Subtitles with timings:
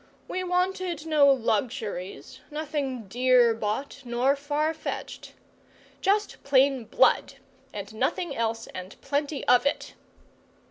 [0.27, 5.33] We wanted no luxuries, nothing dear bought nor far fetched.
[6.01, 7.35] Just plain blood,
[7.71, 9.93] and nothing else, and plenty of it.